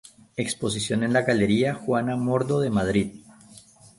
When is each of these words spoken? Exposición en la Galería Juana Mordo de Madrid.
Exposición 0.43 1.03
en 1.03 1.13
la 1.13 1.21
Galería 1.21 1.75
Juana 1.75 2.15
Mordo 2.15 2.59
de 2.59 2.71
Madrid. 2.71 3.19